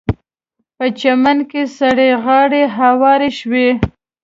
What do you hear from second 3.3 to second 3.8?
شوې.